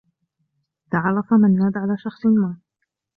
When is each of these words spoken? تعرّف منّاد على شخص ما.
تعرّف 0.91 1.33
منّاد 1.33 1.77
على 1.77 1.97
شخص 1.97 2.25
ما. 2.25 2.57